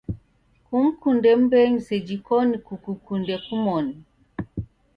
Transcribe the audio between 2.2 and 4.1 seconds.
koni kukukunde kumoni.